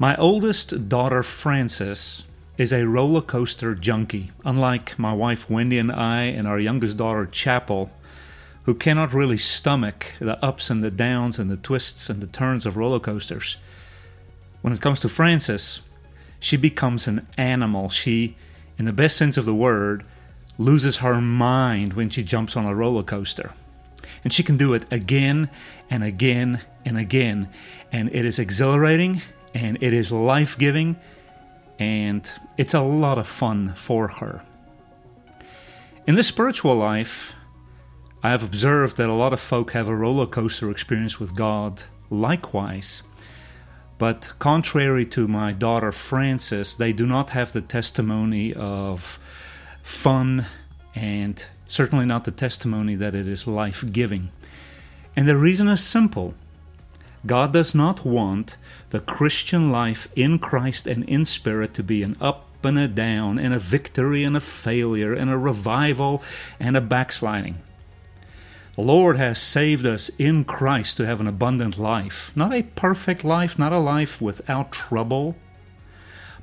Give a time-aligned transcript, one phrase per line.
[0.00, 2.24] My oldest daughter, Frances,
[2.56, 7.26] is a roller coaster junkie, unlike my wife Wendy and I, and our youngest daughter,
[7.26, 7.92] Chapel,
[8.62, 12.64] who cannot really stomach the ups and the downs and the twists and the turns
[12.64, 13.58] of roller coasters.
[14.62, 15.82] When it comes to Frances,
[16.38, 17.90] she becomes an animal.
[17.90, 18.38] She,
[18.78, 20.02] in the best sense of the word,
[20.56, 23.52] loses her mind when she jumps on a roller coaster.
[24.24, 25.50] And she can do it again
[25.90, 27.50] and again and again.
[27.92, 29.20] And it is exhilarating
[29.54, 30.96] and it is life giving
[31.78, 34.42] and it's a lot of fun for her.
[36.06, 37.34] In the spiritual life,
[38.22, 41.84] I have observed that a lot of folk have a roller coaster experience with God
[42.10, 43.02] likewise.
[43.96, 49.18] But contrary to my daughter Frances, they do not have the testimony of
[49.82, 50.46] fun
[50.94, 54.30] and certainly not the testimony that it is life giving.
[55.16, 56.34] And the reason is simple
[57.26, 58.56] God does not want
[58.90, 63.38] the Christian life in Christ and in spirit to be an up and a down,
[63.38, 66.22] and a victory and a failure, and a revival
[66.58, 67.56] and a backsliding.
[68.76, 72.32] The Lord has saved us in Christ to have an abundant life.
[72.34, 75.36] Not a perfect life, not a life without trouble,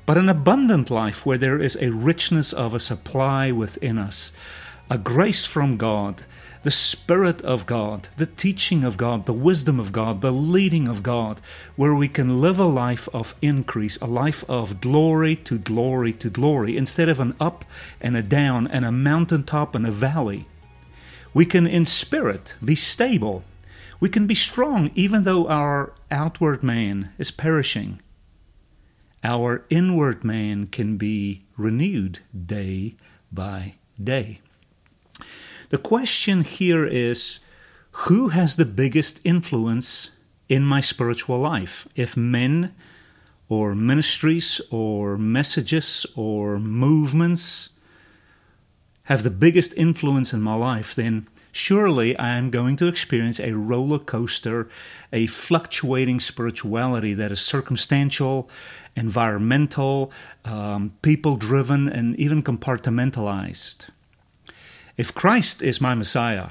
[0.06, 4.32] but an abundant life where there is a richness of a supply within us,
[4.90, 6.22] a grace from God
[6.62, 11.02] the Spirit of God, the teaching of God, the wisdom of God, the leading of
[11.02, 11.40] God,
[11.76, 16.30] where we can live a life of increase, a life of glory to glory to
[16.30, 17.64] glory, instead of an up
[18.00, 20.46] and a down and a mountaintop and a valley.
[21.32, 23.44] We can, in spirit, be stable.
[24.00, 28.00] We can be strong even though our outward man is perishing.
[29.24, 32.94] Our inward man can be renewed day
[33.32, 34.40] by day.
[35.70, 37.40] The question here is
[38.06, 40.12] who has the biggest influence
[40.48, 41.86] in my spiritual life?
[41.94, 42.74] If men
[43.50, 47.68] or ministries or messages or movements
[49.04, 53.52] have the biggest influence in my life, then surely I am going to experience a
[53.52, 54.70] roller coaster,
[55.12, 58.48] a fluctuating spirituality that is circumstantial,
[58.96, 60.12] environmental,
[60.46, 63.88] um, people driven, and even compartmentalized.
[64.98, 66.48] If Christ is my Messiah,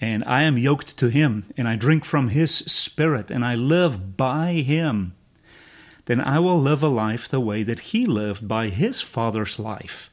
[0.00, 4.16] and I am yoked to him, and I drink from his spirit, and I live
[4.16, 5.16] by him,
[6.04, 10.08] then I will live a life the way that he lived by his Father's life.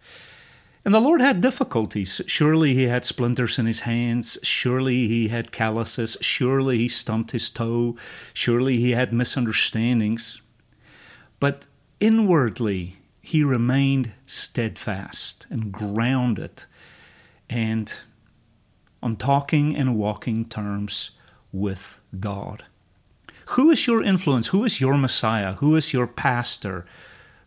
[0.83, 2.19] And the Lord had difficulties.
[2.25, 4.39] Surely he had splinters in his hands.
[4.41, 6.17] Surely he had calluses.
[6.21, 7.95] Surely he stumped his toe.
[8.33, 10.41] Surely he had misunderstandings.
[11.39, 11.67] But
[11.99, 16.63] inwardly, he remained steadfast and grounded
[17.49, 17.99] and
[19.01, 21.11] on talking and walking terms
[21.51, 22.63] with God.
[23.49, 24.47] Who is your influence?
[24.49, 25.53] Who is your Messiah?
[25.53, 26.85] Who is your pastor?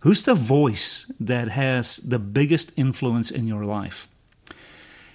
[0.00, 4.08] Who's the voice that has the biggest influence in your life?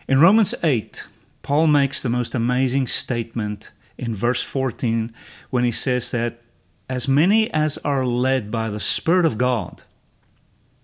[0.08, 1.08] In Romans 8,
[1.42, 5.14] Paul makes the most amazing statement in verse 14
[5.50, 6.42] when he says that
[6.90, 9.84] as many as are led by the Spirit of God,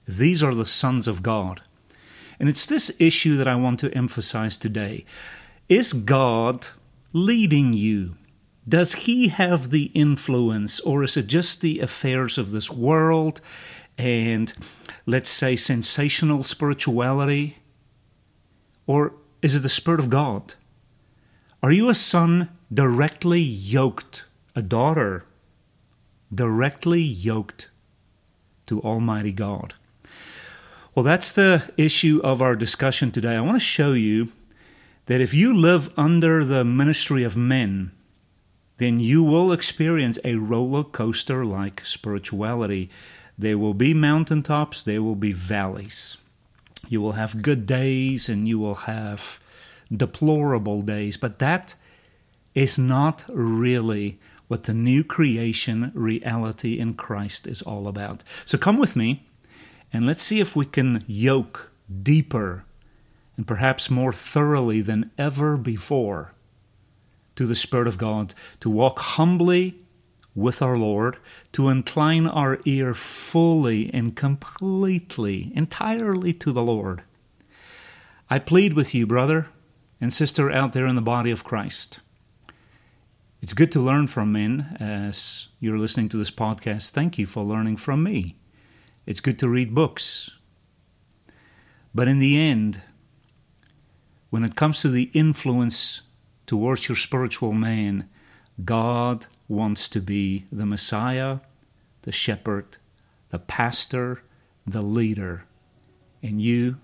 [0.07, 1.61] these are the sons of God.
[2.39, 5.05] And it's this issue that I want to emphasize today.
[5.67, 6.69] Is God
[7.11, 8.15] leading you?
[8.67, 13.41] Does He have the influence, or is it just the affairs of this world
[13.97, 14.53] and,
[15.05, 17.57] let's say, sensational spirituality?
[18.87, 20.53] Or is it the Spirit of God?
[21.61, 25.25] Are you a son directly yoked, a daughter
[26.33, 27.69] directly yoked
[28.67, 29.73] to Almighty God?
[30.99, 33.37] Well, that's the issue of our discussion today.
[33.37, 34.33] I want to show you
[35.05, 37.91] that if you live under the ministry of men,
[38.79, 42.89] then you will experience a roller coaster like spirituality.
[43.37, 46.17] There will be mountaintops, there will be valleys.
[46.89, 49.39] You will have good days and you will have
[49.89, 51.75] deplorable days, but that
[52.53, 54.19] is not really
[54.49, 58.21] what the new creation reality in Christ is all about.
[58.43, 59.28] So come with me
[59.91, 61.71] and let's see if we can yoke
[62.03, 62.63] deeper
[63.37, 66.33] and perhaps more thoroughly than ever before
[67.35, 69.77] to the Spirit of God, to walk humbly
[70.35, 71.17] with our Lord,
[71.53, 77.03] to incline our ear fully and completely, entirely to the Lord.
[78.29, 79.47] I plead with you, brother
[80.01, 81.99] and sister out there in the body of Christ.
[83.41, 86.91] It's good to learn from men as you're listening to this podcast.
[86.91, 88.35] Thank you for learning from me.
[89.09, 90.29] It's good to read books.
[91.95, 92.83] But in the end,
[94.29, 96.01] when it comes to the influence
[96.45, 98.07] towards your spiritual man,
[98.63, 101.39] God wants to be the Messiah,
[102.03, 102.77] the shepherd,
[103.29, 104.21] the pastor,
[104.67, 105.45] the leader,
[106.21, 106.77] and you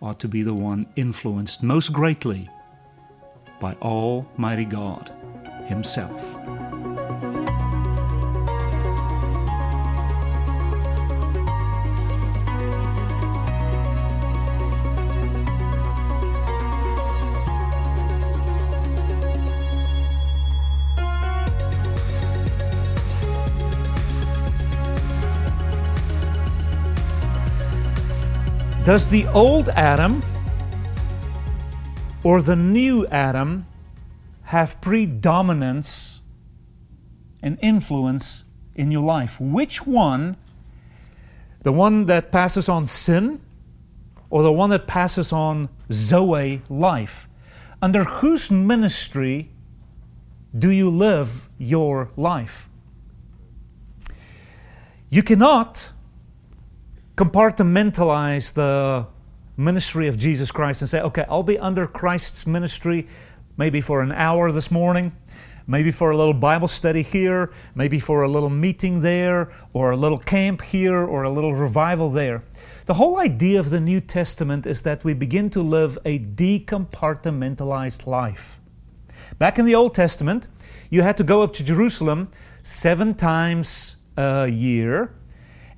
[0.00, 2.48] ought to be the one influenced most greatly
[3.60, 5.12] by Almighty God
[5.66, 6.34] Himself.
[28.88, 30.22] Does the old Adam
[32.24, 33.66] or the new Adam
[34.44, 36.22] have predominance
[37.42, 38.44] and influence
[38.74, 39.38] in your life?
[39.42, 40.38] Which one,
[41.64, 43.42] the one that passes on sin
[44.30, 47.28] or the one that passes on Zoe life?
[47.82, 49.50] Under whose ministry
[50.58, 52.70] do you live your life?
[55.10, 55.92] You cannot
[57.18, 59.04] compartmentalize the
[59.56, 63.08] ministry of Jesus Christ and say, okay, I'll be under Christ's ministry
[63.56, 65.10] maybe for an hour this morning,
[65.66, 69.96] maybe for a little Bible study here, maybe for a little meeting there, or a
[69.96, 72.44] little camp here, or a little revival there.
[72.86, 78.06] The whole idea of the New Testament is that we begin to live a decompartmentalized
[78.06, 78.60] life.
[79.40, 80.46] Back in the Old Testament,
[80.88, 82.30] you had to go up to Jerusalem
[82.62, 85.10] seven times a year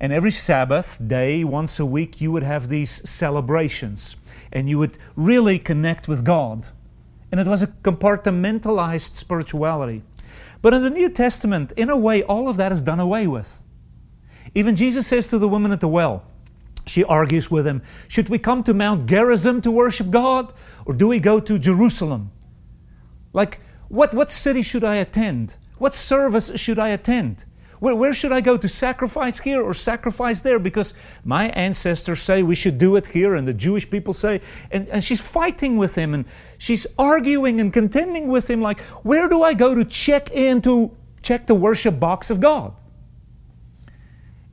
[0.01, 4.17] and every Sabbath day, once a week, you would have these celebrations
[4.51, 6.69] and you would really connect with God.
[7.31, 10.01] And it was a compartmentalized spirituality.
[10.63, 13.63] But in the New Testament, in a way, all of that is done away with.
[14.55, 16.23] Even Jesus says to the woman at the well,
[16.87, 20.51] she argues with him, Should we come to Mount Gerizim to worship God,
[20.83, 22.31] or do we go to Jerusalem?
[23.33, 25.57] Like, what, what city should I attend?
[25.77, 27.45] What service should I attend?
[27.81, 30.59] Where, where should I go to sacrifice here or sacrifice there?
[30.59, 30.93] Because
[31.25, 35.03] my ancestors say we should do it here, and the Jewish people say, and, and
[35.03, 36.25] she's fighting with him and
[36.59, 40.95] she's arguing and contending with him, like, where do I go to check in to
[41.23, 42.75] check the worship box of God?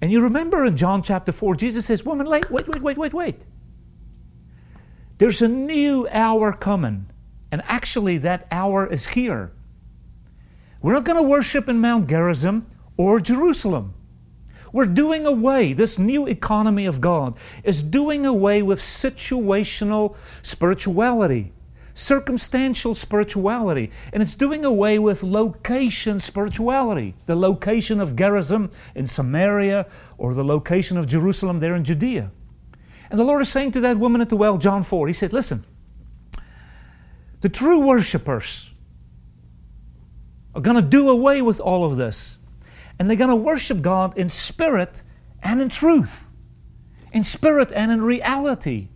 [0.01, 3.13] And you remember in John chapter 4, Jesus says, Woman, wait, wait, wait, wait, wait,
[3.13, 3.45] wait.
[5.19, 7.11] There's a new hour coming.
[7.53, 9.53] And actually, that hour is here.
[10.81, 12.65] We're not going to worship in Mount Gerizim
[12.99, 13.95] or Jerusalem.
[14.71, 21.53] We're doing away, this new economy of God is doing away with situational spirituality,
[21.95, 29.87] circumstantial spirituality, and it's doing away with location spirituality, the location of Gerizim in Samaria
[30.19, 32.31] or the location of Jerusalem there in Judea.
[33.11, 35.33] And the Lord is saying to that woman at the well, John 4, He said,
[35.33, 35.65] Listen,
[37.41, 38.71] the true worshipers
[40.55, 42.38] are going to do away with all of this
[42.99, 45.03] and they're going to worship God in spirit
[45.43, 46.33] and in truth,
[47.13, 48.89] in spirit and in reality.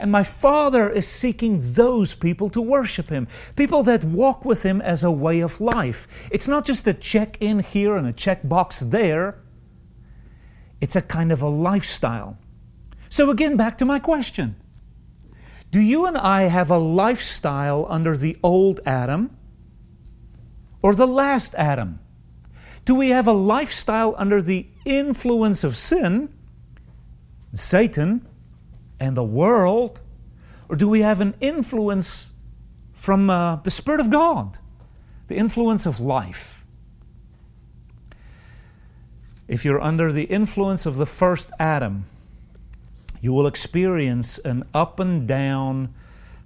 [0.00, 4.80] And my Father is seeking those people to worship Him, people that walk with Him
[4.80, 6.28] as a way of life.
[6.30, 9.42] It's not just a check in here and a check box there,
[10.80, 12.38] it's a kind of a lifestyle.
[13.08, 14.54] So, again, back to my question
[15.70, 19.36] Do you and I have a lifestyle under the old Adam
[20.80, 21.98] or the last Adam?
[22.88, 26.32] Do we have a lifestyle under the influence of sin,
[27.52, 28.26] Satan,
[28.98, 30.00] and the world?
[30.70, 32.32] Or do we have an influence
[32.94, 34.56] from uh, the Spirit of God,
[35.26, 36.64] the influence of life?
[39.48, 42.06] If you're under the influence of the first Adam,
[43.20, 45.92] you will experience an up and down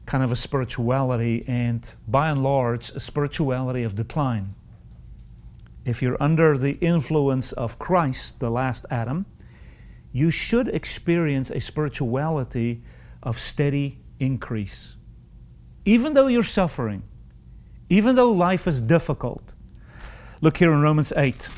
[0.06, 4.56] kind of a spirituality, and by and large, a spirituality of decline
[5.84, 9.26] if you're under the influence of Christ, the last Adam,
[10.12, 12.82] you should experience a spirituality
[13.22, 14.96] of steady increase.
[15.84, 17.02] Even though you're suffering,
[17.88, 19.54] even though life is difficult.
[20.40, 21.48] Look here in Romans 8.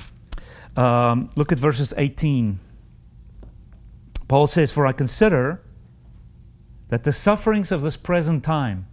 [0.77, 2.59] Um, look at verses 18.
[4.27, 5.63] Paul says, For I consider
[6.89, 8.87] that the sufferings of this present time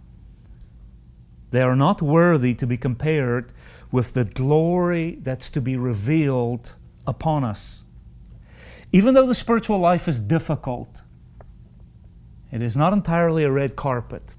[1.50, 3.52] They are not worthy to be compared
[3.92, 6.74] with the glory that's to be revealed
[7.06, 7.84] upon us.
[8.90, 11.02] Even though the spiritual life is difficult,
[12.50, 14.36] it is not entirely a red carpet.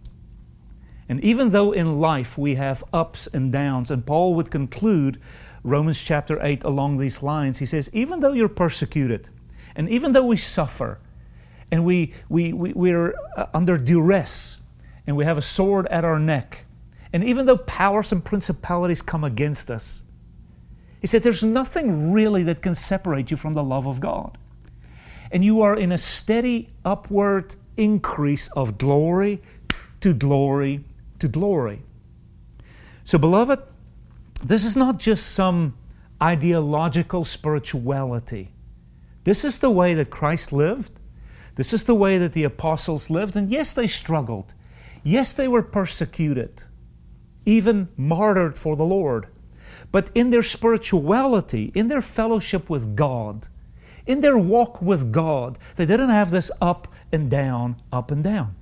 [1.07, 5.19] And even though in life we have ups and downs, and Paul would conclude
[5.63, 9.29] Romans chapter 8 along these lines, he says, even though you're persecuted,
[9.75, 10.99] and even though we suffer,
[11.71, 14.59] and we, we, we, we're uh, under duress,
[15.07, 16.65] and we have a sword at our neck,
[17.13, 20.03] and even though powers and principalities come against us,
[20.99, 24.37] he said, There's nothing really that can separate you from the love of God.
[25.31, 29.41] And you are in a steady upward increase of glory
[30.01, 30.83] to glory
[31.19, 31.83] to glory.
[33.03, 33.61] So, beloved,
[34.43, 35.77] this is not just some
[36.21, 38.51] ideological spirituality.
[39.23, 40.99] This is the way that Christ lived.
[41.55, 43.35] This is the way that the apostles lived.
[43.35, 44.53] And yes, they struggled.
[45.03, 46.63] Yes, they were persecuted
[47.45, 49.27] even martyred for the Lord.
[49.91, 53.47] But in their spirituality, in their fellowship with God,
[54.05, 58.55] in their walk with God, they didn't have this up and down, up and down.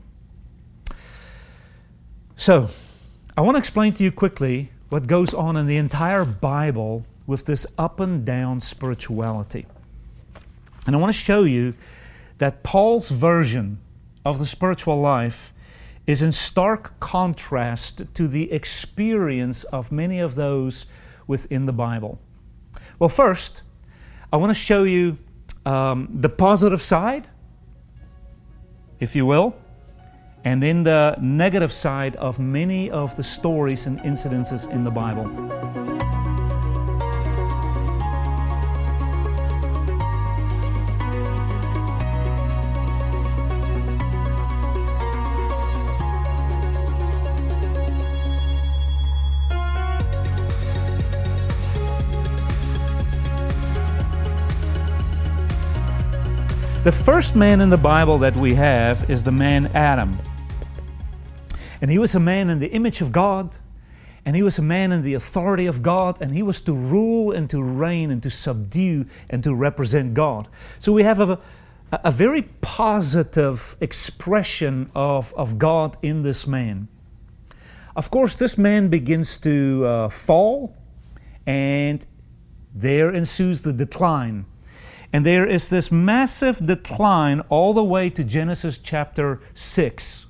[2.36, 2.70] So,
[3.38, 7.46] I want to explain to you quickly what goes on in the entire Bible with
[7.46, 9.66] this up and down spirituality.
[10.86, 11.76] And I want to show you
[12.40, 13.80] that Paul's version
[14.26, 15.54] of the spiritual life
[16.12, 20.86] is in stark contrast to the experience of many of those
[21.26, 22.20] within the Bible.
[23.00, 23.64] Well, first,
[24.34, 25.18] I want to show you
[25.66, 27.30] um, the positive side,
[29.00, 29.56] if you will,
[30.44, 35.81] and then the negative side of many of the stories and incidences in the Bible.
[56.92, 60.20] The first man in the Bible that we have is the man Adam.
[61.80, 63.58] And he was a man in the image of God,
[64.26, 67.32] and he was a man in the authority of God, and he was to rule
[67.32, 70.50] and to reign and to subdue and to represent God.
[70.80, 71.40] So we have a,
[71.94, 76.90] a very positive expression of, of God in this man.
[77.96, 80.76] Of course, this man begins to uh, fall,
[81.48, 82.06] and
[82.76, 84.46] there ensues the decline.
[85.14, 90.28] And there is this massive decline all the way to Genesis chapter 6,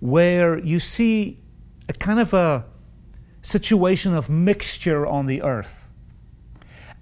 [0.00, 1.38] where you see
[1.88, 2.64] a kind of a
[3.42, 5.90] situation of mixture on the earth.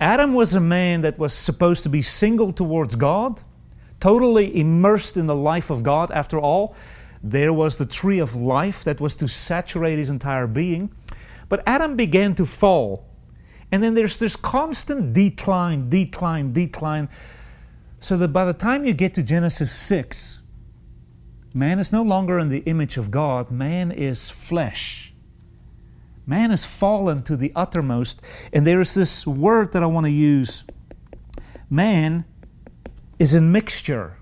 [0.00, 3.42] Adam was a man that was supposed to be single towards God,
[4.00, 6.10] totally immersed in the life of God.
[6.12, 6.76] After all,
[7.22, 10.92] there was the tree of life that was to saturate his entire being.
[11.48, 13.07] But Adam began to fall.
[13.70, 17.08] And then there's this constant decline, decline, decline.
[18.00, 20.40] So that by the time you get to Genesis 6,
[21.52, 25.12] man is no longer in the image of God, man is flesh.
[26.26, 28.22] Man has fallen to the uttermost.
[28.52, 30.64] And there is this word that I want to use
[31.70, 32.24] man
[33.18, 34.16] is in mixture.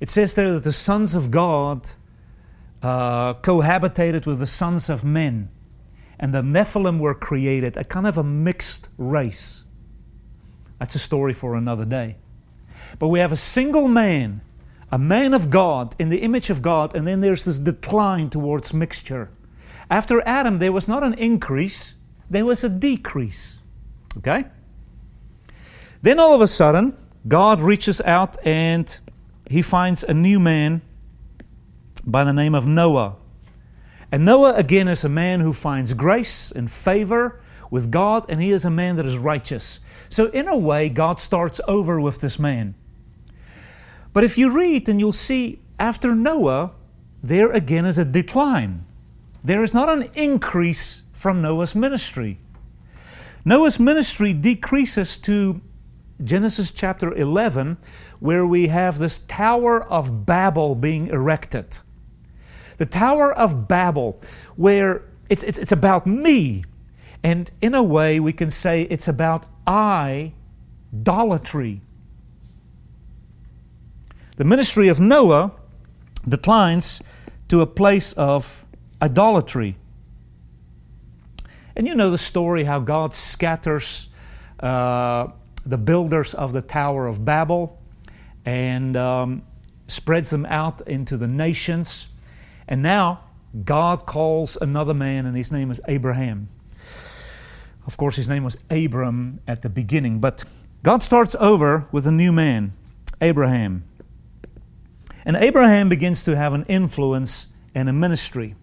[0.00, 1.90] It says there that the sons of God
[2.82, 5.50] uh, cohabitated with the sons of men
[6.20, 9.64] and the Nephilim were created, a kind of a mixed race.
[10.78, 12.18] That's a story for another day.
[12.98, 14.42] But we have a single man,
[14.92, 18.74] a man of God, in the image of God, and then there's this decline towards
[18.74, 19.30] mixture.
[19.90, 21.96] After Adam, there was not an increase,
[22.28, 23.60] there was a decrease.
[24.18, 24.44] Okay?
[26.02, 26.96] Then all of a sudden,
[27.26, 29.00] God reaches out and
[29.48, 30.82] he finds a new man
[32.04, 33.16] by the name of Noah.
[34.12, 37.40] And Noah, again, is a man who finds grace and favor
[37.70, 39.80] with God, and he is a man that is righteous.
[40.08, 42.74] So, in a way, God starts over with this man.
[44.12, 46.72] But if you read, then you'll see after Noah,
[47.22, 48.84] there again is a decline.
[49.44, 52.38] There is not an increase from Noah's ministry.
[53.44, 55.60] Noah's ministry decreases to
[56.22, 57.78] Genesis chapter 11,
[58.18, 61.78] where we have this Tower of Babel being erected
[62.80, 64.18] the Tower of Babel,
[64.56, 66.64] where it's, it's, it's about me.
[67.22, 70.32] And in a way, we can say it's about I
[70.94, 71.82] idolatry.
[74.38, 75.52] The ministry of Noah
[76.26, 77.02] declines
[77.48, 78.64] to a place of
[79.02, 79.76] idolatry.
[81.76, 84.08] And you know the story how God scatters
[84.58, 85.26] uh,
[85.66, 87.78] the builders of the Tower of Babel
[88.46, 89.42] and um,
[89.86, 92.06] spreads them out into the nations.
[92.70, 93.24] And now
[93.64, 96.48] God calls another man, and his name is Abraham.
[97.84, 100.44] Of course, his name was Abram at the beginning, but
[100.84, 102.72] God starts over with a new man,
[103.20, 103.82] Abraham.
[105.24, 108.54] And Abraham begins to have an influence and a ministry.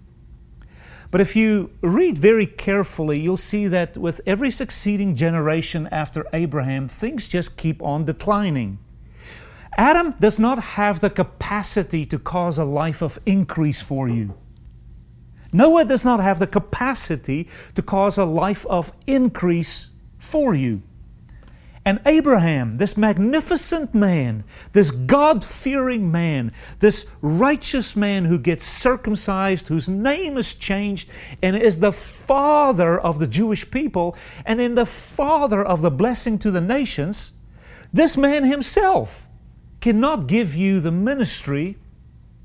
[1.11, 6.87] But if you read very carefully, you'll see that with every succeeding generation after Abraham,
[6.87, 8.79] things just keep on declining.
[9.77, 14.35] Adam does not have the capacity to cause a life of increase for you.
[15.53, 20.81] Noah does not have the capacity to cause a life of increase for you.
[21.85, 24.43] And Abraham, this magnificent man,
[24.73, 31.09] this God fearing man, this righteous man who gets circumcised, whose name is changed,
[31.41, 36.37] and is the father of the Jewish people, and then the father of the blessing
[36.39, 37.31] to the nations,
[37.93, 39.27] this man himself
[39.81, 41.77] cannot give you the ministry,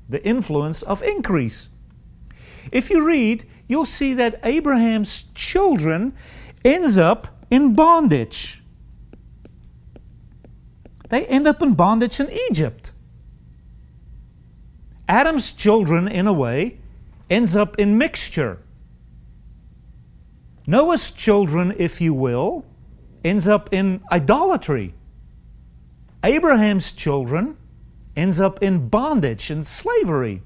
[0.07, 1.69] the influence of increase.
[2.71, 6.13] If you read, you'll see that Abraham's children
[6.63, 8.63] ends up in bondage
[11.13, 12.91] they end up in bondage in Egypt.
[15.07, 16.79] Adam's children, in a way,
[17.29, 18.57] ends up in mixture.
[20.65, 22.65] Noah's children, if you will,
[23.23, 24.95] ends up in idolatry.
[26.23, 27.57] Abraham's children
[28.15, 30.41] ends up in bondage and slavery.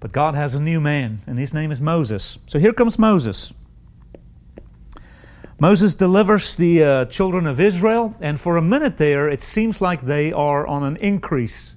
[0.00, 2.38] But God has a new man, and his name is Moses.
[2.46, 3.52] So here comes Moses.
[5.60, 10.02] Moses delivers the uh, children of Israel, and for a minute there, it seems like
[10.02, 11.74] they are on an increase.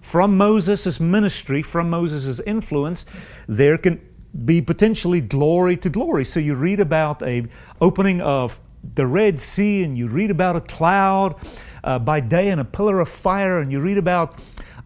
[0.00, 3.04] From Moses' ministry, from Moses' influence,
[3.48, 4.00] there can
[4.44, 6.24] be potentially glory to glory.
[6.24, 7.46] So you read about a
[7.80, 8.60] opening of
[8.94, 11.36] the Red Sea, and you read about a cloud
[11.84, 14.40] uh, by day and a pillar of fire, and you read about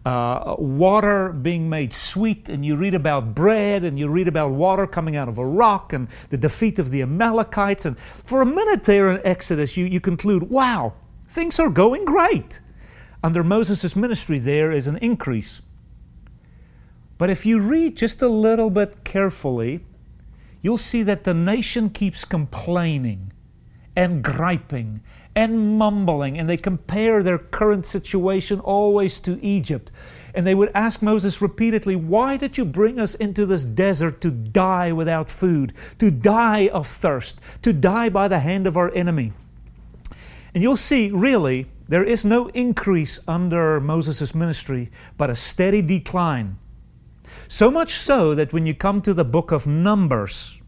[0.05, 4.87] uh, water being made sweet, and you read about bread, and you read about water
[4.87, 7.85] coming out of a rock, and the defeat of the Amalekites.
[7.85, 10.93] And for a minute there in Exodus, you, you conclude, wow,
[11.27, 12.61] things are going great.
[13.23, 15.61] Under Moses' ministry, there is an increase.
[17.19, 19.85] But if you read just a little bit carefully,
[20.63, 23.30] you'll see that the nation keeps complaining
[23.95, 25.01] and griping
[25.35, 29.91] and mumbling, and they compare their current situation always to Egypt.
[30.33, 34.31] And they would ask Moses repeatedly, Why did you bring us into this desert to
[34.31, 39.33] die without food, to die of thirst, to die by the hand of our enemy?
[40.53, 46.57] And you'll see, really, there is no increase under Moses' ministry, but a steady decline.
[47.47, 50.60] So much so that when you come to the book of Numbers,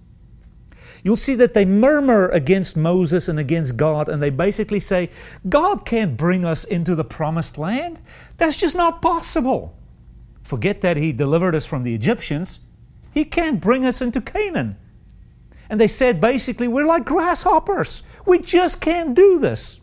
[1.04, 5.10] you'll see that they murmur against Moses and against God, and they basically say,
[5.48, 8.00] God can't bring us into the promised land.
[8.38, 9.78] That's just not possible.
[10.44, 12.62] Forget that He delivered us from the Egyptians,
[13.14, 14.78] He can't bring us into Canaan.
[15.70, 18.04] And they said basically, we're like grasshoppers.
[18.26, 19.80] We just can't do this.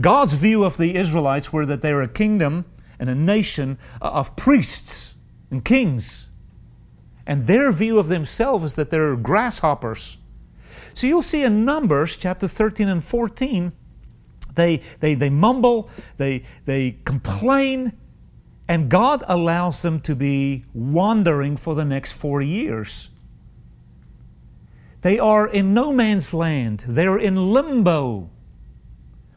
[0.00, 2.64] God's view of the Israelites were that they're a kingdom
[2.98, 5.16] and a nation of priests
[5.50, 6.30] and kings.
[7.26, 10.18] And their view of themselves is that they're grasshoppers.
[10.94, 13.72] So you'll see in Numbers chapter 13 and 14,
[14.54, 17.92] they, they, they mumble, they, they complain,
[18.68, 23.10] and God allows them to be wandering for the next 40 years.
[25.02, 28.30] They are in no man's land, they're in limbo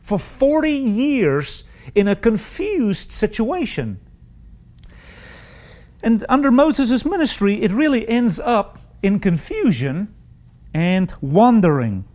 [0.02, 1.63] for 40 years
[1.96, 4.00] in a confused situation.
[6.04, 10.12] And under Moses' ministry, it really ends up in confusion
[10.74, 12.06] and wandering.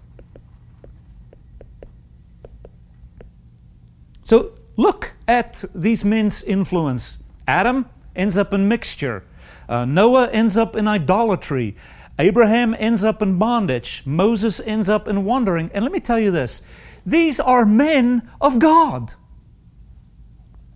[4.23, 7.23] So look at these men's influence.
[7.47, 9.25] Adam ends up in mixture.
[9.69, 11.77] Uh, Noah ends up in idolatry.
[12.19, 14.03] Abraham ends up in bondage.
[14.05, 15.71] Moses ends up in wandering.
[15.73, 16.63] And let me tell you this
[17.07, 19.15] these are men of God,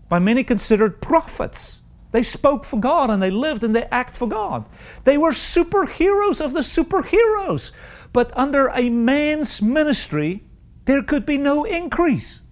[0.08, 1.81] by many considered prophets.
[2.12, 4.68] They spoke for God and they lived and they act for God.
[5.04, 7.72] They were superheroes of the superheroes.
[8.12, 10.44] But under a man's ministry,
[10.84, 12.42] there could be no increase.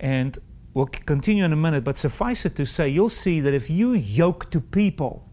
[0.00, 0.38] And
[0.74, 3.92] we'll continue in a minute, but suffice it to say, you'll see that if you
[3.92, 5.28] yoke to people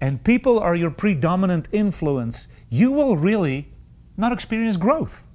[0.00, 3.72] and people are your predominant influence, you will really
[4.16, 5.27] not experience growth.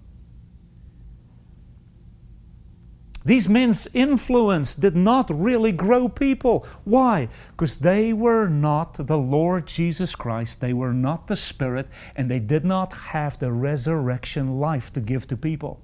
[3.26, 6.68] These men's influence did not really grow people.
[6.84, 7.30] Why?
[7.52, 12.40] Because they were not the Lord Jesus Christ, they were not the Spirit, and they
[12.40, 15.80] did not have the resurrection life to give to people.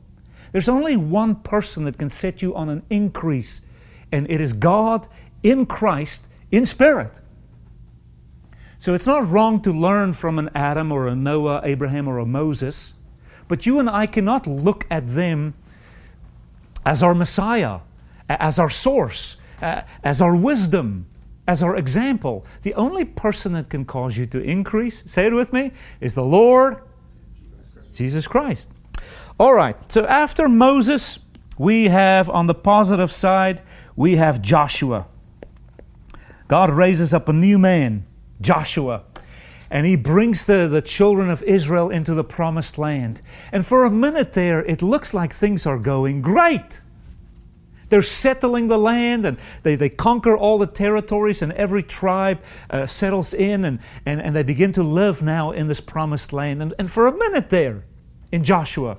[0.52, 3.62] There's only one person that can set you on an increase,
[4.12, 5.08] and it is God
[5.44, 7.22] in Christ in spirit.
[8.80, 12.26] So it's not wrong to learn from an Adam or a Noah, Abraham or a
[12.26, 12.94] Moses,
[13.48, 15.54] but you and I cannot look at them
[16.86, 17.80] as our Messiah,
[18.28, 21.06] as our source, as our wisdom,
[21.48, 22.46] as our example.
[22.62, 26.24] The only person that can cause you to increase, say it with me, is the
[26.24, 26.82] Lord
[27.94, 28.70] Jesus Christ.
[29.40, 31.20] All right, so after Moses,
[31.58, 33.62] we have on the positive side,
[33.96, 35.08] we have Joshua.
[36.48, 38.06] God raises up a new man,
[38.42, 39.04] Joshua,
[39.72, 43.22] and he brings the, the children of Israel into the promised land.
[43.52, 46.82] And for a minute there, it looks like things are going great.
[47.90, 52.86] They're settling the land and they, they conquer all the territories, and every tribe uh,
[52.86, 56.62] settles in and, and, and they begin to live now in this promised land.
[56.62, 57.86] And, and for a minute there
[58.32, 58.98] in Joshua,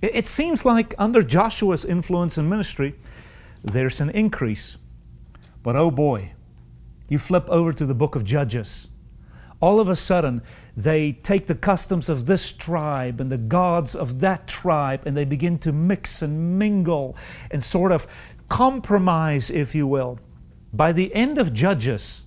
[0.00, 2.94] it, it seems like under Joshua's influence and ministry,
[3.62, 4.78] there's an increase.
[5.62, 6.32] But oh boy,
[7.12, 8.88] you flip over to the book of Judges.
[9.60, 10.40] All of a sudden,
[10.74, 15.26] they take the customs of this tribe and the gods of that tribe and they
[15.26, 17.14] begin to mix and mingle
[17.50, 18.06] and sort of
[18.48, 20.18] compromise, if you will.
[20.72, 22.24] By the end of Judges,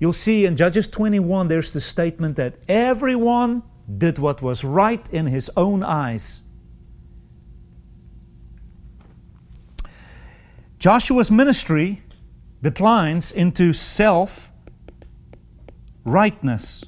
[0.00, 3.62] you'll see in Judges 21, there's the statement that everyone
[3.98, 6.42] did what was right in his own eyes.
[10.78, 12.02] Joshua's ministry
[12.62, 14.50] declines into self
[16.04, 16.84] rightness.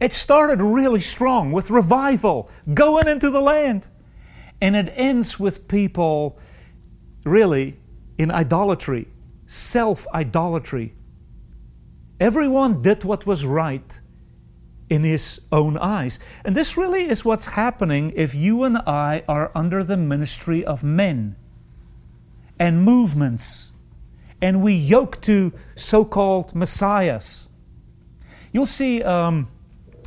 [0.00, 3.88] It started really strong with revival, going into the land.
[4.60, 6.38] And it ends with people
[7.24, 7.76] really
[8.18, 9.08] in idolatry,
[9.46, 10.94] self idolatry.
[12.20, 14.00] Everyone did what was right
[14.88, 16.20] in his own eyes.
[16.44, 20.84] And this really is what's happening if you and I are under the ministry of
[20.84, 21.36] men
[22.58, 23.74] and movements
[24.44, 27.48] and we yoke to so called messiahs.
[28.52, 29.48] You'll see um,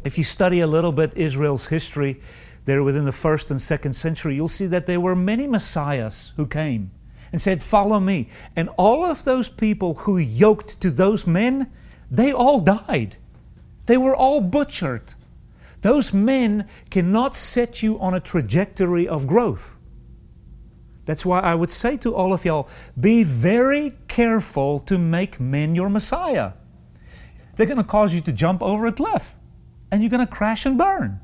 [0.03, 2.21] if you study a little bit Israel's history
[2.65, 6.45] there within the first and second century, you'll see that there were many messiahs who
[6.45, 6.91] came
[7.31, 8.29] and said, Follow me.
[8.55, 11.71] And all of those people who yoked to those men,
[12.11, 13.17] they all died.
[13.87, 15.15] They were all butchered.
[15.81, 19.79] Those men cannot set you on a trajectory of growth.
[21.07, 25.73] That's why I would say to all of y'all be very careful to make men
[25.73, 26.51] your Messiah.
[27.55, 29.33] They're going to cause you to jump over a cliff
[29.89, 31.19] and you're going to crash and burn.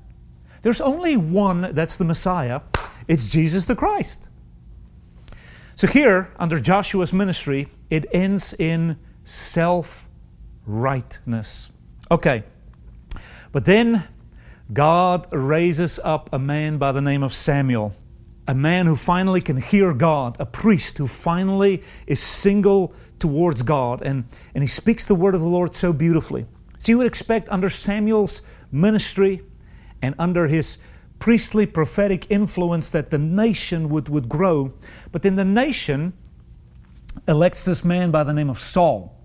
[0.63, 2.61] There's only one that's the Messiah
[3.07, 4.29] it's Jesus the Christ.
[5.75, 10.07] So here, under Joshua's ministry, it ends in self
[10.65, 11.71] rightness.
[12.11, 12.43] Okay,
[13.51, 14.07] but then
[14.71, 17.93] God raises up a man by the name of Samuel,
[18.47, 24.01] a man who finally can hear God, a priest who finally is single towards God,
[24.01, 26.45] and, and he speaks the word of the Lord so beautifully.
[26.77, 29.43] So you would expect under Samuel's ministry
[30.01, 30.79] and under his
[31.19, 34.73] priestly prophetic influence that the nation would, would grow.
[35.13, 36.11] But then the nation
[37.27, 39.15] elects this man by the name of Saul.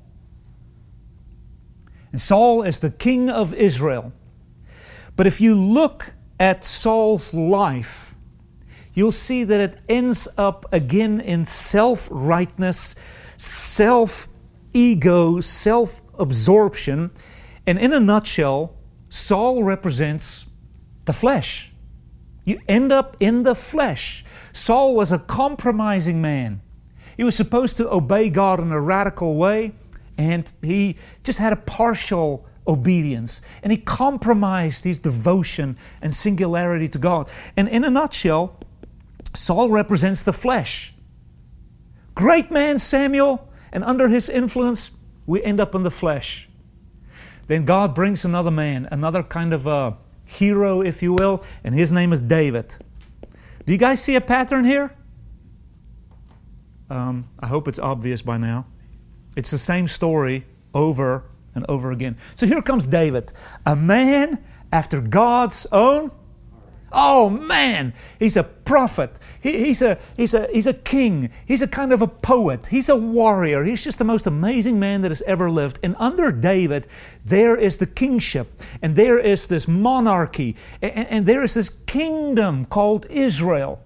[2.12, 4.12] And Saul is the king of Israel.
[5.16, 8.07] But if you look at Saul's life,
[8.98, 12.96] you'll see that it ends up again in self rightness,
[13.36, 14.28] self
[14.72, 17.10] ego, self absorption.
[17.66, 18.74] And in a nutshell,
[19.08, 20.46] Saul represents
[21.04, 21.72] the flesh.
[22.44, 24.24] You end up in the flesh.
[24.52, 26.62] Saul was a compromising man.
[27.16, 29.72] He was supposed to obey God in a radical way,
[30.16, 33.40] and he just had a partial obedience.
[33.62, 37.28] And he compromised his devotion and singularity to God.
[37.56, 38.57] And in a nutshell,
[39.34, 40.94] Saul represents the flesh.
[42.14, 44.90] Great man Samuel, and under his influence,
[45.26, 46.48] we end up in the flesh.
[47.46, 51.90] Then God brings another man, another kind of a hero, if you will, and his
[51.90, 52.76] name is David.
[53.64, 54.94] Do you guys see a pattern here?
[56.90, 58.66] Um, I hope it's obvious by now.
[59.36, 62.16] It's the same story over and over again.
[62.34, 63.32] So here comes David,
[63.66, 66.10] a man after God's own
[66.92, 69.18] Oh man, he's a prophet.
[69.40, 71.30] He, he's, a, he's, a, he's a king.
[71.46, 72.68] He's a kind of a poet.
[72.68, 73.64] He's a warrior.
[73.64, 75.78] He's just the most amazing man that has ever lived.
[75.82, 76.86] And under David,
[77.26, 78.48] there is the kingship,
[78.80, 83.82] and there is this monarchy, and, and there is this kingdom called Israel.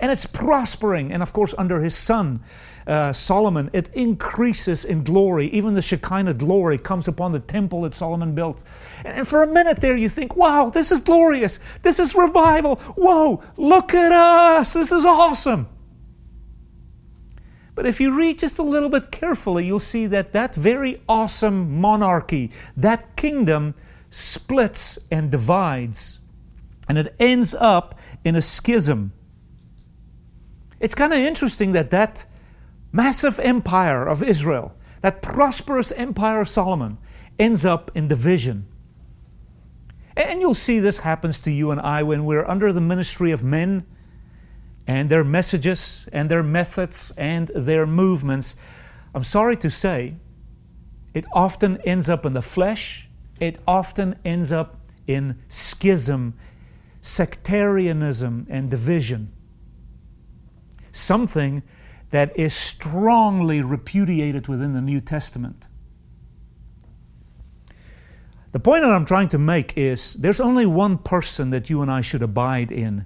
[0.00, 1.12] And it's prospering.
[1.12, 2.40] And of course, under his son,
[2.86, 5.48] uh, Solomon, it increases in glory.
[5.48, 8.62] Even the Shekinah glory comes upon the temple that Solomon built.
[9.04, 11.60] And for a minute there, you think, wow, this is glorious.
[11.82, 12.76] This is revival.
[12.96, 14.74] Whoa, look at us.
[14.74, 15.68] This is awesome.
[17.74, 21.80] But if you read just a little bit carefully, you'll see that that very awesome
[21.80, 23.74] monarchy, that kingdom,
[24.10, 26.20] splits and divides.
[26.88, 29.12] And it ends up in a schism.
[30.78, 32.26] It's kind of interesting that that
[32.94, 36.96] massive empire of Israel, that prosperous empire of Solomon,
[37.38, 38.66] ends up in division.
[40.16, 43.42] And you'll see this happens to you and I when we're under the ministry of
[43.42, 43.84] men
[44.86, 48.54] and their messages and their methods and their movements.
[49.12, 50.14] I'm sorry to say,
[51.14, 53.08] it often ends up in the flesh,
[53.40, 56.34] it often ends up in schism,
[57.00, 59.32] sectarianism, and division.
[60.92, 61.64] Something
[62.14, 65.66] that is strongly repudiated within the New Testament.
[68.52, 71.90] The point that I'm trying to make is there's only one person that you and
[71.90, 73.04] I should abide in.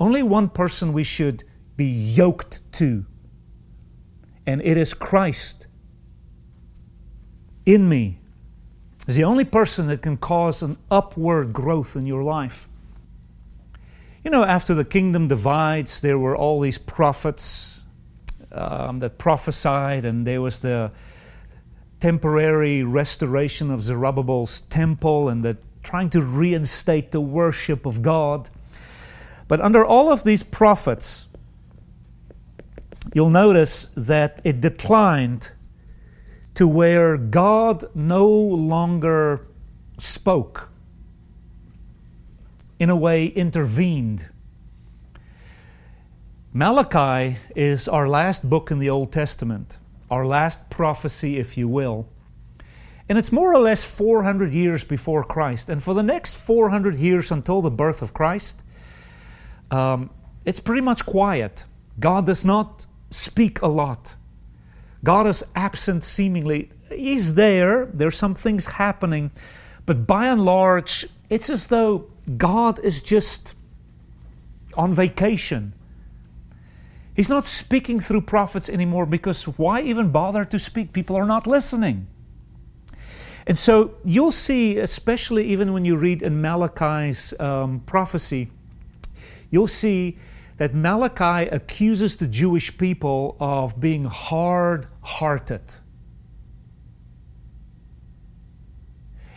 [0.00, 1.44] Only one person we should
[1.76, 3.04] be yoked to.
[4.46, 5.66] And it is Christ
[7.66, 8.20] in me.
[9.06, 12.70] Is the only person that can cause an upward growth in your life.
[14.24, 17.75] You know, after the kingdom divides, there were all these prophets
[18.56, 20.90] um, that prophesied, and there was the
[22.00, 28.50] temporary restoration of Zerubbabel's temple and the trying to reinstate the worship of God.
[29.48, 31.28] But under all of these prophets,
[33.14, 35.52] you'll notice that it declined
[36.54, 39.46] to where God no longer
[39.98, 40.70] spoke,
[42.78, 44.28] in a way, intervened.
[46.56, 49.78] Malachi is our last book in the Old Testament
[50.10, 52.08] our last prophecy, if you will.
[53.10, 55.68] And it's more or less 400 years before Christ.
[55.68, 58.62] And for the next 400 years until the birth of Christ,
[59.70, 60.08] um,
[60.46, 61.66] it's pretty much quiet.
[62.00, 64.16] God does not speak a lot.
[65.04, 66.70] God is absent seemingly.
[66.88, 69.30] He's there, there's some things happening,
[69.84, 72.06] but by and large, it's as though
[72.38, 73.54] God is just
[74.74, 75.74] on vacation.
[77.16, 80.92] He's not speaking through prophets anymore because why even bother to speak?
[80.92, 82.06] People are not listening.
[83.46, 88.50] And so you'll see, especially even when you read in Malachi's um, prophecy,
[89.50, 90.18] you'll see
[90.58, 95.62] that Malachi accuses the Jewish people of being hard hearted.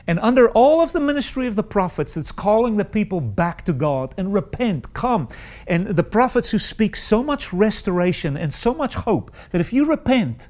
[0.09, 3.73] And under all of the ministry of the prophets, it's calling the people back to
[3.73, 5.27] God and repent, come.
[5.67, 9.85] And the prophets who speak so much restoration and so much hope that if you
[9.85, 10.49] repent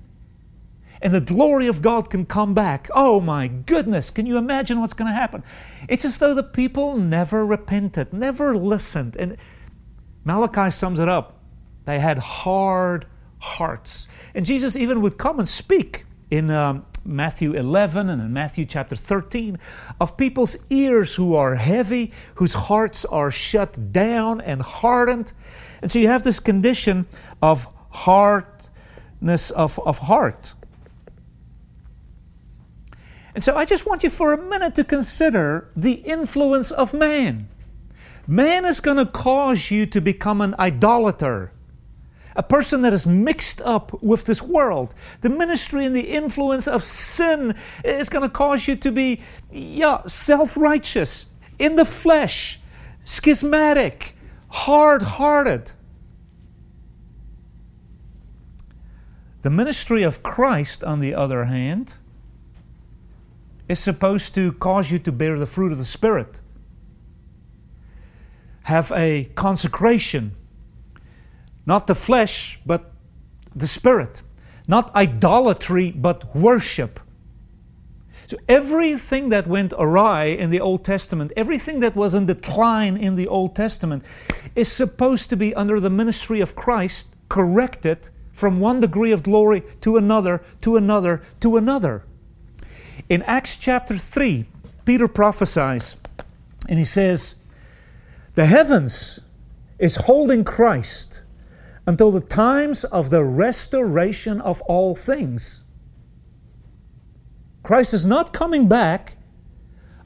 [1.01, 4.93] and the glory of God can come back, oh my goodness, can you imagine what's
[4.93, 5.43] going to happen?
[5.89, 9.17] It's as though the people never repented, never listened.
[9.17, 9.35] And
[10.23, 11.37] Malachi sums it up.
[11.83, 13.07] They had hard
[13.39, 14.07] hearts.
[14.33, 18.95] And Jesus even would come and speak in um, Matthew 11 and in Matthew chapter
[18.95, 19.57] 13
[19.99, 25.33] of people's ears who are heavy, whose hearts are shut down and hardened.
[25.81, 27.07] And so you have this condition
[27.41, 30.53] of hardness of, of heart.
[33.35, 37.47] And so I just want you for a minute to consider the influence of man.
[38.27, 41.51] Man is going to cause you to become an idolater
[42.39, 44.95] a person that is mixed up with this world.
[45.19, 49.19] The ministry and the influence of sin is going to cause you to be
[49.51, 51.27] yeah, self righteous,
[51.59, 52.61] in the flesh,
[53.03, 54.15] schismatic,
[54.47, 55.73] hard hearted.
[59.41, 61.95] The ministry of Christ, on the other hand,
[63.67, 66.39] is supposed to cause you to bear the fruit of the Spirit,
[68.63, 70.31] have a consecration
[71.69, 72.91] not the flesh, but
[73.55, 74.23] the spirit.
[74.67, 76.99] Not idolatry, but worship.
[78.25, 83.15] So everything that went awry in the Old Testament, everything that was in decline in
[83.15, 84.03] the Old Testament,
[84.55, 89.61] is supposed to be under the ministry of Christ corrected from one degree of glory
[89.81, 92.03] to another, to another, to another.
[93.09, 94.45] In Acts chapter 3,
[94.85, 95.97] Peter prophesies
[96.67, 97.35] and he says,
[98.33, 99.19] The heavens
[99.77, 101.23] is holding Christ
[101.85, 105.65] until the times of the restoration of all things.
[107.63, 109.17] Christ is not coming back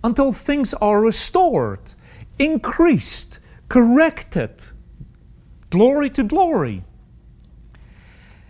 [0.03, 1.93] until things are restored,
[2.37, 4.63] increased, corrected.
[5.69, 6.83] Glory to glory.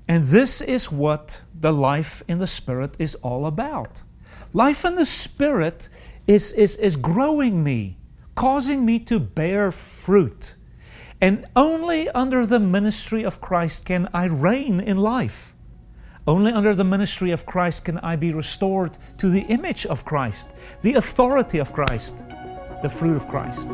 [0.07, 4.03] And this is what the life in the Spirit is all about.
[4.51, 5.89] Life in the Spirit
[6.27, 7.97] is, is, is growing me,
[8.35, 10.55] causing me to bear fruit
[11.21, 15.53] and only under the ministry of Christ can I reign in life.
[16.25, 20.51] Only under the ministry of Christ can I be restored to the image of Christ,
[20.81, 22.23] the authority of Christ,
[22.81, 23.69] the fruit of Christ.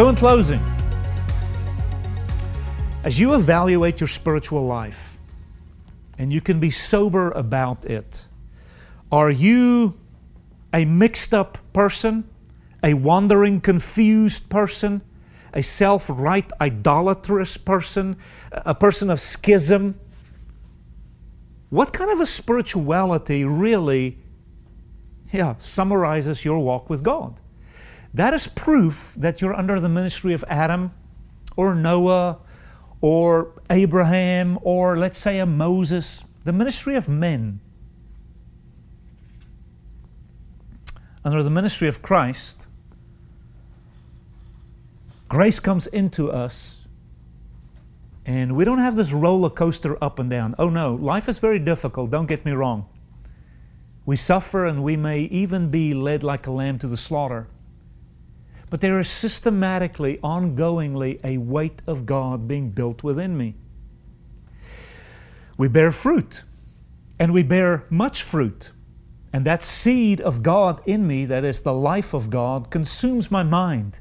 [0.00, 0.64] So, in closing,
[3.04, 5.18] as you evaluate your spiritual life,
[6.18, 8.26] and you can be sober about it,
[9.12, 10.00] are you
[10.72, 12.26] a mixed up person,
[12.82, 15.02] a wandering, confused person,
[15.52, 18.16] a self right, idolatrous person,
[18.52, 20.00] a person of schism?
[21.68, 24.16] What kind of a spirituality really
[25.30, 27.38] yeah, summarizes your walk with God?
[28.12, 30.92] That is proof that you're under the ministry of Adam
[31.56, 32.38] or Noah
[33.00, 37.60] or Abraham or let's say a Moses, the ministry of men.
[41.24, 42.66] Under the ministry of Christ,
[45.28, 46.88] grace comes into us
[48.26, 50.54] and we don't have this roller coaster up and down.
[50.58, 52.88] Oh no, life is very difficult, don't get me wrong.
[54.04, 57.46] We suffer and we may even be led like a lamb to the slaughter
[58.70, 63.56] but there is systematically, ongoingly, a weight of God being built within me.
[65.58, 66.44] We bear fruit,
[67.18, 68.70] and we bear much fruit.
[69.32, 73.42] And that seed of God in me, that is the life of God, consumes my
[73.42, 73.98] mind,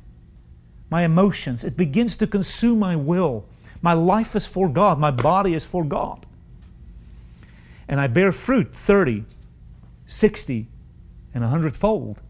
[0.89, 1.63] my emotions.
[1.63, 3.45] It begins to consume my will.
[3.81, 6.25] My life is for God, my body is for God.
[7.87, 9.25] And I bear fruit 30,
[10.05, 10.67] 60,
[11.33, 12.21] and a hundredfold.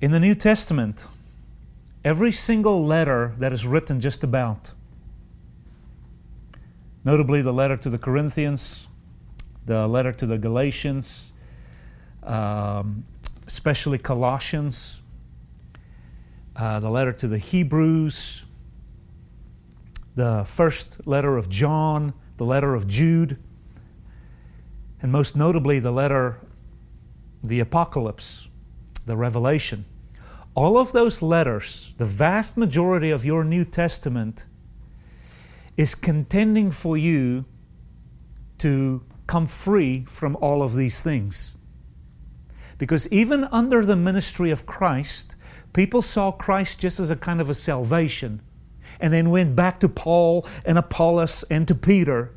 [0.00, 1.06] In the New Testament,
[2.02, 4.72] every single letter that is written just about,
[7.04, 8.88] notably the letter to the Corinthians,
[9.66, 11.34] the letter to the Galatians,
[12.22, 13.04] um,
[13.46, 15.02] especially Colossians,
[16.56, 18.46] uh, the letter to the Hebrews,
[20.14, 23.36] the first letter of John, the letter of Jude,
[25.02, 26.38] and most notably the letter,
[27.44, 28.48] the Apocalypse,
[29.04, 29.84] the Revelation.
[30.60, 34.44] All of those letters, the vast majority of your New Testament,
[35.78, 37.46] is contending for you
[38.58, 41.56] to come free from all of these things.
[42.76, 45.34] Because even under the ministry of Christ,
[45.72, 48.42] people saw Christ just as a kind of a salvation
[49.00, 52.34] and then went back to Paul and Apollos and to Peter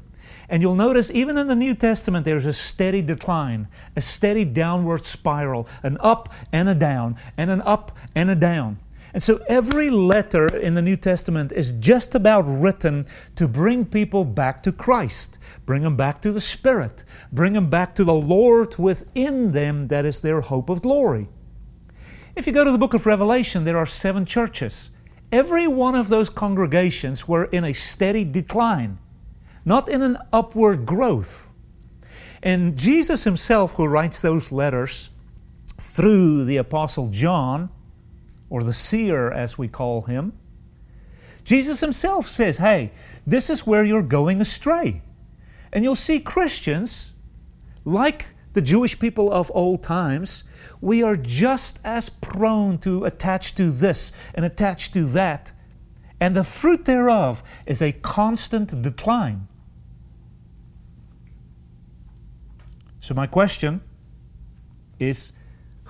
[0.53, 5.03] and you'll notice even in the New Testament, there's a steady decline, a steady downward
[5.03, 8.77] spiral, an up and a down, and an up and a down.
[9.15, 14.25] And so every letter in the New Testament is just about written to bring people
[14.25, 18.77] back to Christ, bring them back to the Spirit, bring them back to the Lord
[18.77, 21.29] within them that is their hope of glory.
[22.35, 24.91] If you go to the book of Revelation, there are seven churches.
[25.31, 28.99] Every one of those congregations were in a steady decline
[29.65, 31.53] not in an upward growth.
[32.41, 35.09] And Jesus himself, who writes those letters
[35.77, 37.69] through the Apostle John,
[38.49, 40.33] or the seer as we call him,
[41.43, 42.91] Jesus himself says, Hey,
[43.25, 45.01] this is where you're going astray.
[45.71, 47.13] And you'll see Christians,
[47.83, 50.43] like the Jewish people of old times,
[50.81, 55.51] we are just as prone to attach to this and attach to that.
[56.19, 59.47] And the fruit thereof is a constant decline.
[63.03, 63.81] So, my question
[64.97, 65.33] is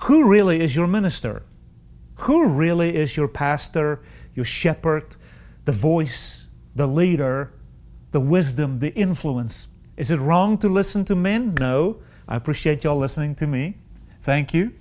[0.06, 1.44] who really is your minister?
[2.16, 4.02] Who really is your pastor,
[4.34, 5.14] your shepherd,
[5.64, 7.52] the voice, the leader,
[8.10, 9.68] the wisdom, the influence?
[9.96, 11.54] Is it wrong to listen to men?
[11.60, 12.02] No.
[12.26, 13.76] I appreciate y'all listening to me.
[14.20, 14.72] Thank you.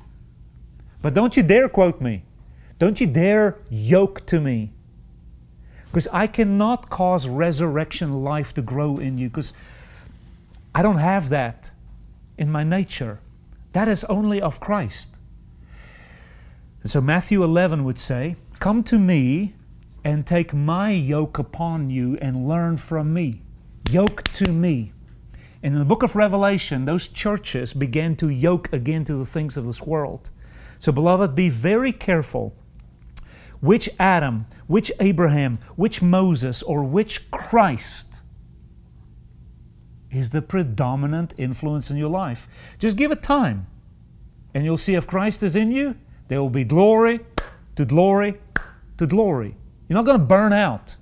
[1.03, 2.23] But don't you dare quote me.
[2.79, 4.73] Don't you dare yoke to me.
[5.85, 9.53] Because I cannot cause resurrection life to grow in you because
[10.73, 11.72] I don't have that
[12.37, 13.19] in my nature.
[13.73, 15.17] That is only of Christ.
[16.81, 19.55] And so Matthew 11 would say, Come to me
[20.03, 23.41] and take my yoke upon you and learn from me.
[23.89, 24.91] Yoke to me.
[25.61, 29.55] And in the book of Revelation, those churches began to yoke again to the things
[29.55, 30.29] of this world.
[30.77, 32.53] So, beloved, be very careful
[33.61, 38.12] which Adam, which Abraham, which Moses, or which Christ
[40.13, 42.47] is the predominant influence in your life.
[42.79, 43.67] Just give it time.
[44.53, 45.95] And you'll see if Christ is in you,
[46.27, 47.21] there will be glory
[47.75, 48.39] to glory
[48.97, 49.55] to glory.
[49.87, 50.95] You're not going to burn out.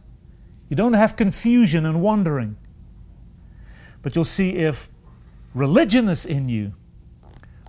[0.70, 2.56] You don't have confusion and wondering.
[4.02, 4.90] But you'll see if
[5.54, 6.74] religion is in you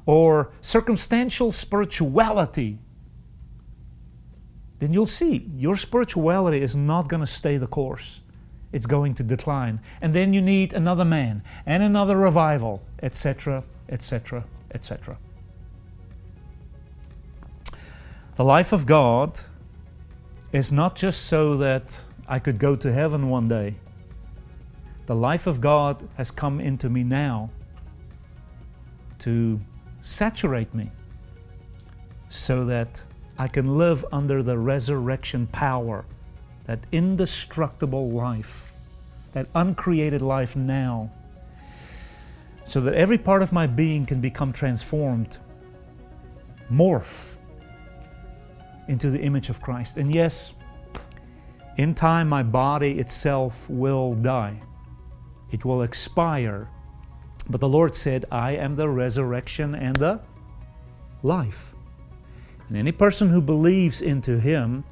[0.07, 2.79] or circumstantial spirituality,
[4.79, 8.21] then you'll see your spirituality is not going to stay the course.
[8.73, 9.81] It's going to decline.
[10.01, 15.19] And then you need another man and another revival, etc., etc., etc.
[18.35, 19.39] The life of God
[20.53, 23.77] is not just so that I could go to heaven one day.
[25.07, 27.51] The life of God has come into me now
[29.19, 29.61] to
[30.01, 30.91] saturate me
[32.29, 33.05] so that
[33.39, 36.05] I can live under the resurrection power,
[36.67, 38.73] that indestructible life,
[39.33, 41.11] that uncreated life now,
[42.65, 45.39] so that every part of my being can become transformed,
[46.71, 47.37] morph
[48.89, 49.97] into the image of Christ.
[49.97, 50.55] And yes,
[51.77, 54.61] in time, my body itself will die,
[55.51, 56.69] it will expire.
[57.51, 60.21] But the Lord said, I am the resurrection and the
[61.23, 61.75] life.
[62.69, 64.85] And any person who believes into Him,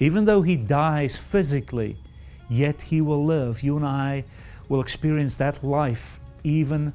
[0.00, 1.96] even though he dies physically,
[2.48, 3.62] yet he will live.
[3.62, 4.24] You and I
[4.68, 6.94] will experience that life, even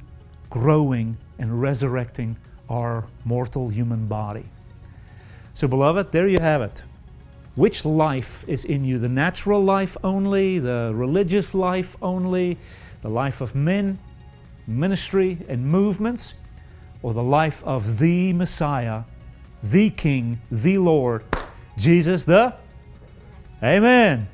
[0.50, 2.36] growing and resurrecting
[2.68, 4.44] our mortal human body.
[5.54, 6.84] So, beloved, there you have it.
[7.54, 8.98] Which life is in you?
[8.98, 12.58] The natural life only, the religious life only,
[13.00, 13.98] the life of men,
[14.66, 16.34] ministry, and movements,
[17.02, 19.04] or the life of the Messiah,
[19.62, 21.24] the King, the Lord,
[21.78, 22.54] Jesus the
[23.66, 24.28] Amen.